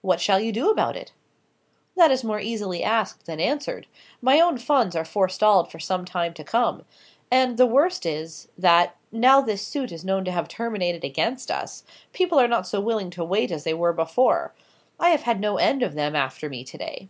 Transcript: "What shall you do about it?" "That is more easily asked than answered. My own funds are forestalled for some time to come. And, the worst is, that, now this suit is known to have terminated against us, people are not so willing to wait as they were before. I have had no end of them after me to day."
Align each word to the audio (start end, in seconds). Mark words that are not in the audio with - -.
"What 0.00 0.20
shall 0.20 0.40
you 0.40 0.50
do 0.50 0.68
about 0.68 0.96
it?" 0.96 1.12
"That 1.96 2.10
is 2.10 2.24
more 2.24 2.40
easily 2.40 2.82
asked 2.82 3.26
than 3.26 3.38
answered. 3.38 3.86
My 4.20 4.40
own 4.40 4.58
funds 4.58 4.96
are 4.96 5.04
forestalled 5.04 5.70
for 5.70 5.78
some 5.78 6.04
time 6.04 6.34
to 6.34 6.42
come. 6.42 6.84
And, 7.30 7.56
the 7.56 7.66
worst 7.66 8.04
is, 8.04 8.48
that, 8.58 8.96
now 9.12 9.40
this 9.40 9.64
suit 9.64 9.92
is 9.92 10.04
known 10.04 10.24
to 10.24 10.32
have 10.32 10.48
terminated 10.48 11.04
against 11.04 11.52
us, 11.52 11.84
people 12.12 12.40
are 12.40 12.48
not 12.48 12.66
so 12.66 12.80
willing 12.80 13.10
to 13.10 13.22
wait 13.24 13.52
as 13.52 13.62
they 13.62 13.74
were 13.74 13.92
before. 13.92 14.52
I 14.98 15.10
have 15.10 15.22
had 15.22 15.38
no 15.40 15.56
end 15.56 15.84
of 15.84 15.94
them 15.94 16.16
after 16.16 16.48
me 16.48 16.64
to 16.64 16.76
day." 16.76 17.08